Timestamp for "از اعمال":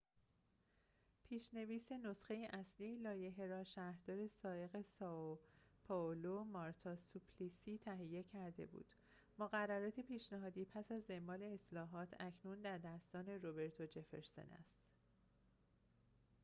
10.91-11.43